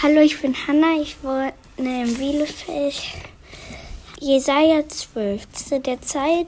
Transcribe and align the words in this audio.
Hallo, 0.00 0.20
ich 0.20 0.40
bin 0.40 0.54
Hanna, 0.54 1.00
ich 1.02 1.16
wohne 1.24 1.52
in 1.76 2.14
Bielefeld. 2.14 2.94
Jesaja 4.20 4.88
12. 4.88 5.50
Zu 5.50 5.80
der 5.80 6.00
Zeit 6.00 6.46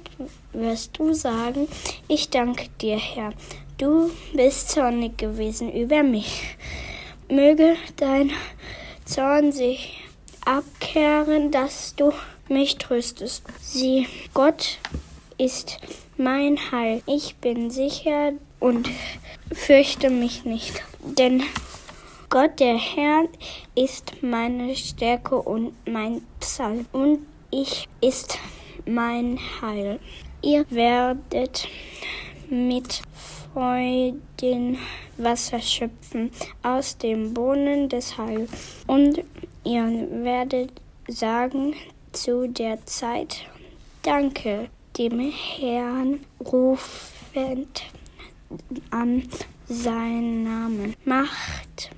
wirst 0.53 0.97
du 0.97 1.13
sagen: 1.15 1.67
Ich 2.07 2.31
danke 2.31 2.69
dir, 2.81 2.97
Herr. 2.97 3.33
Du 3.77 4.13
bist 4.33 4.71
zornig 4.71 5.19
gewesen 5.19 5.73
über 5.73 6.05
mich. 6.05 6.57
Möge 7.29 7.75
dein 7.97 8.31
Zorn 9.05 9.51
sich 9.51 9.99
abkehren, 10.45 11.51
dass 11.51 11.97
du 11.97 12.13
mich 12.49 12.79
tröstest. 12.79 13.43
Sieh, 13.61 14.07
Gott 14.33 14.79
ist 15.39 15.81
mein 16.17 16.57
Heil. 16.71 17.03
Ich 17.07 17.35
bin 17.35 17.69
sicher 17.73 18.31
und 18.61 18.89
fürchte 19.53 20.09
mich 20.09 20.45
nicht. 20.45 20.85
Denn 21.03 21.43
Gott, 22.33 22.61
der 22.61 22.79
Herr, 22.79 23.25
ist 23.75 24.23
meine 24.23 24.77
Stärke 24.77 25.35
und 25.35 25.73
mein 25.85 26.23
Psalm. 26.39 26.87
Und 26.93 27.27
ich 27.51 27.89
ist 28.01 28.39
mein 28.87 29.37
Heil. 29.61 29.99
Ihr 30.41 30.65
werdet 30.71 31.67
mit 32.49 33.03
Freuden 33.53 34.79
Wasser 35.17 35.61
schöpfen 35.61 36.31
aus 36.63 36.97
dem 36.99 37.35
Brunnen 37.35 37.89
des 37.89 38.17
Heils. 38.17 38.85
Und 38.87 39.25
ihr 39.65 40.07
werdet 40.23 40.71
sagen 41.09 41.75
zu 42.13 42.47
der 42.47 42.87
Zeit, 42.87 43.45
Danke 44.03 44.71
dem 44.97 45.19
Herrn, 45.19 46.21
rufend 46.41 47.83
an 48.91 49.25
seinen 49.69 50.45
Namen. 50.45 50.95
Macht 51.05 51.91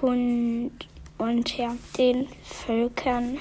kund 0.00 0.72
unter 1.18 1.76
den 1.98 2.26
Völkern 2.42 3.36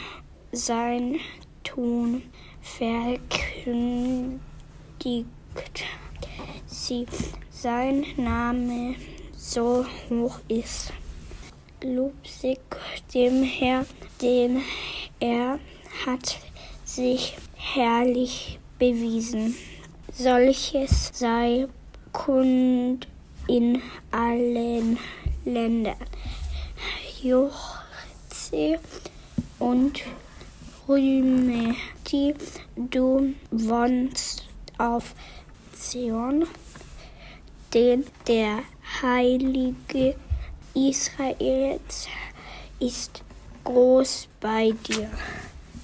sein 0.51 1.15
Tun 1.63 2.23
verkündigt 2.61 4.25
sie, 6.65 7.05
sein 7.49 8.05
Name 8.17 8.95
so 9.37 9.85
hoch 10.09 10.39
ist. 10.49 10.91
Lobsig 11.81 12.59
dem 13.13 13.43
Herr, 13.43 13.85
den 14.21 14.61
er 15.21 15.59
hat 16.05 16.39
sich 16.83 17.37
herrlich 17.55 18.59
bewiesen. 18.77 19.55
Solches 20.11 21.11
sei 21.13 21.67
kund 22.11 23.07
in 23.47 23.81
allen 24.11 24.97
Ländern. 25.45 25.95
Juchze 27.21 28.79
und 29.59 30.01
rühme, 30.87 31.75
die 32.07 32.33
du 32.77 33.33
wohnst 33.51 34.45
auf 34.77 35.13
Zion, 35.73 36.47
denn 37.73 38.05
der 38.27 38.59
Heilige 39.01 40.15
Israels 40.73 42.07
ist 42.79 43.21
groß 43.65 44.29
bei 44.39 44.71
dir. 44.87 45.09